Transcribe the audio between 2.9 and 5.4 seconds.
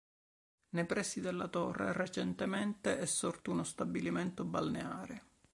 è sorto uno stabilimento balneare.